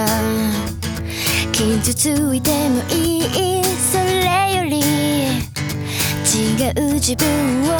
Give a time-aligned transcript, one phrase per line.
[0.00, 0.04] い
[1.52, 3.18] 傷ついてもい
[3.60, 3.62] い？
[3.64, 4.80] それより。
[6.24, 7.26] 違う自分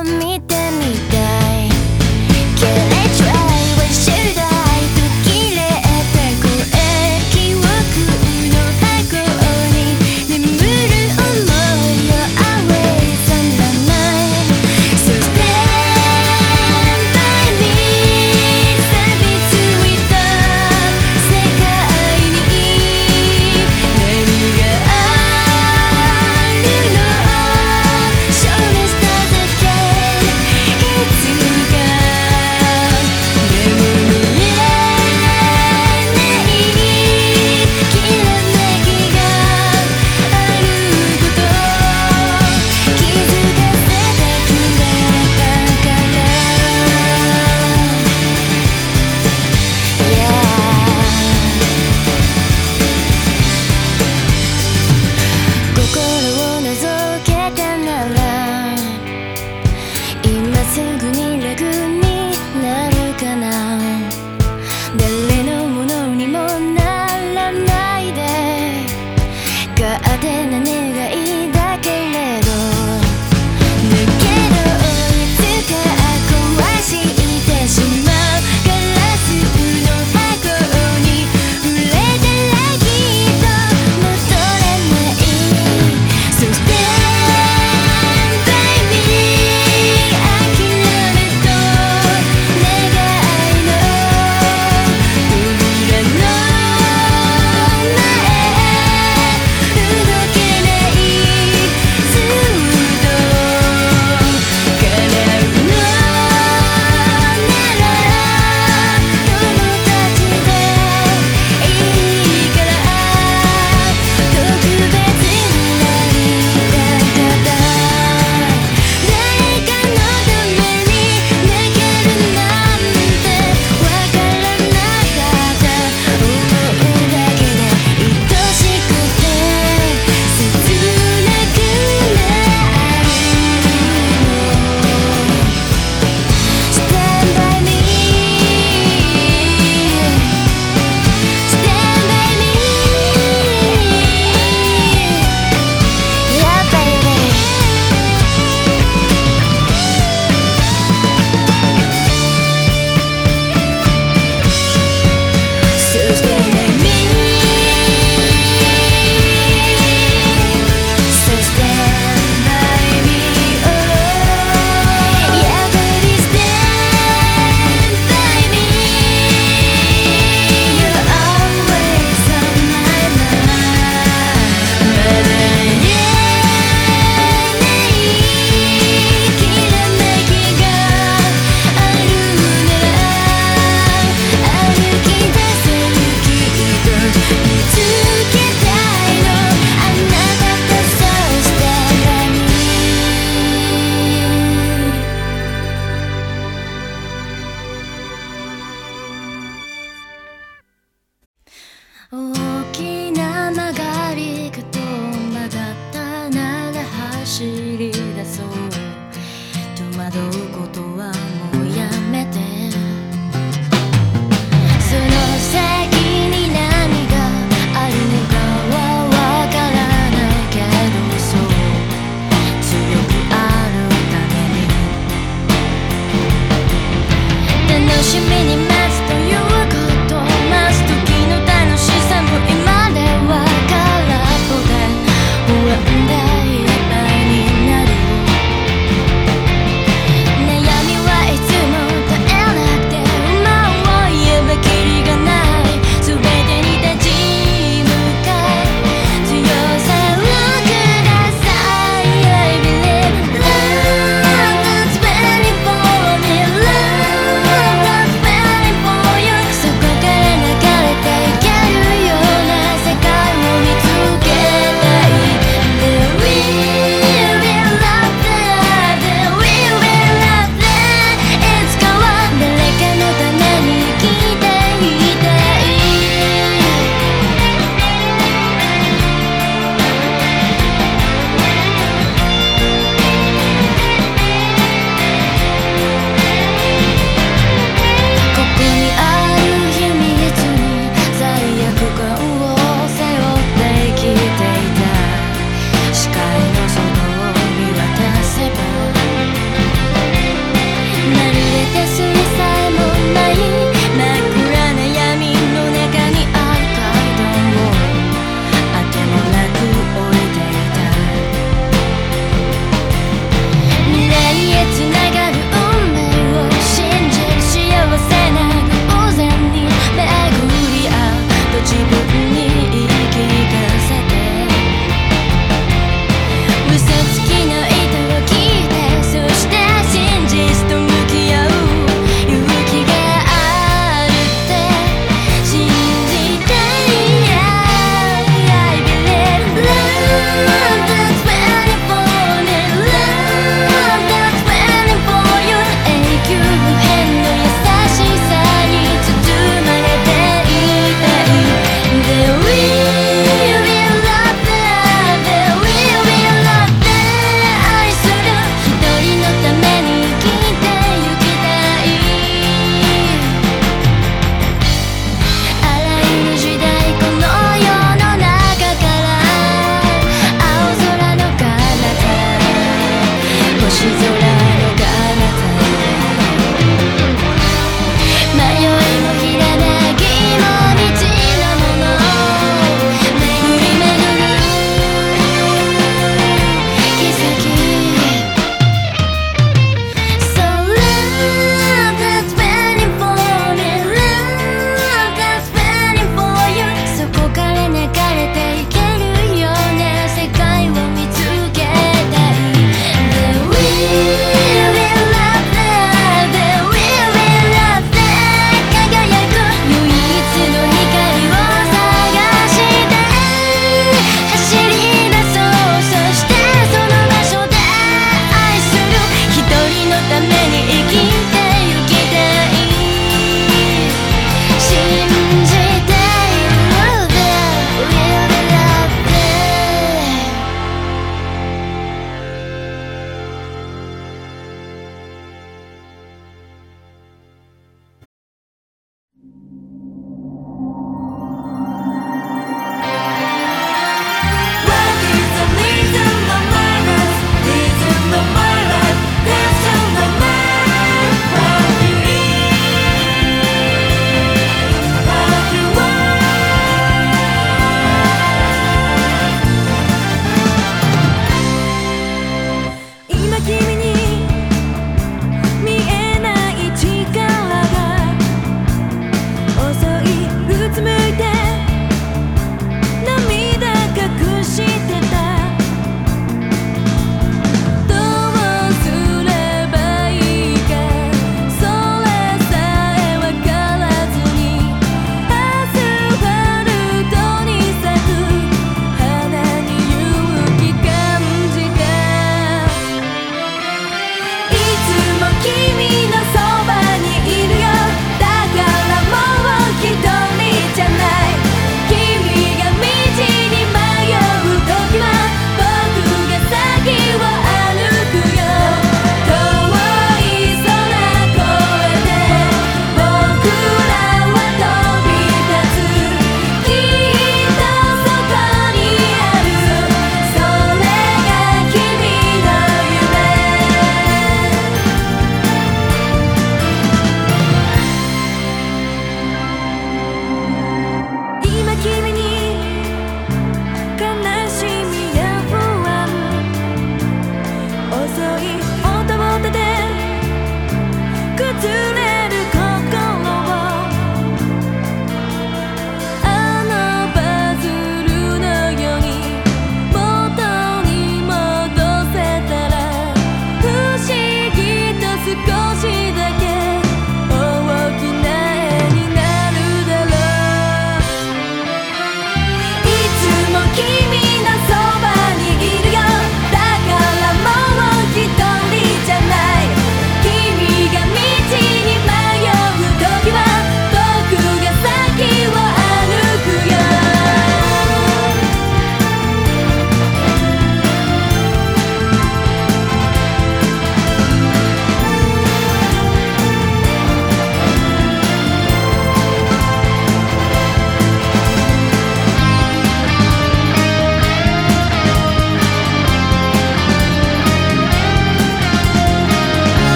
[0.00, 1.43] を見てみたい。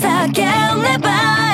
[0.00, 1.45] 叫ねば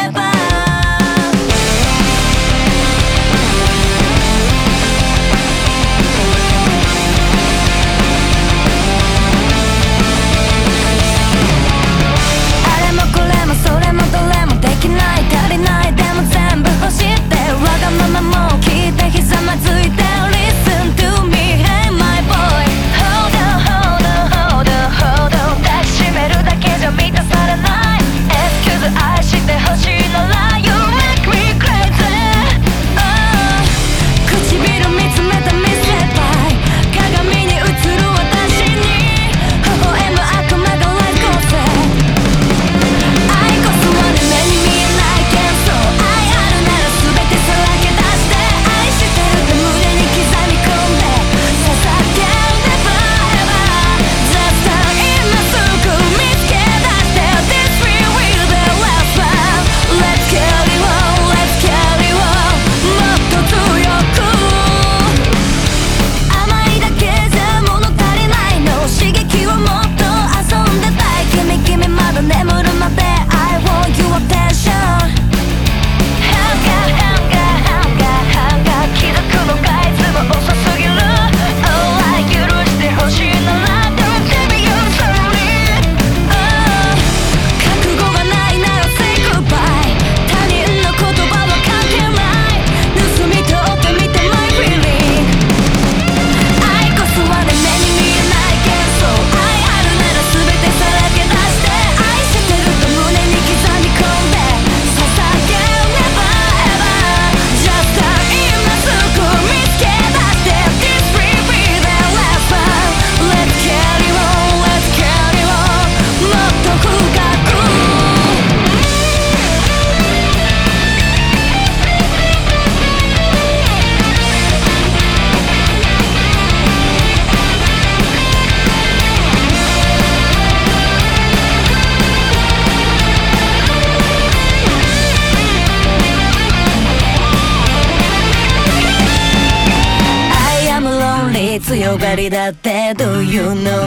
[142.14, 143.86] りだってどういうの、